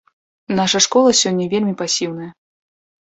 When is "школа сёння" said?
0.85-1.45